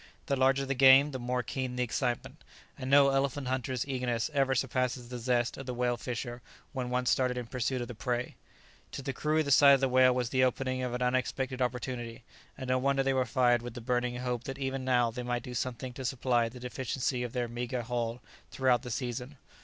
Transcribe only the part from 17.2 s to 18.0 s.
of their meagre